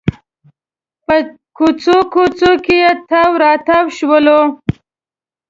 [1.05, 1.15] په
[1.57, 4.39] کوڅو کوڅو کې تاو راتاو شولو.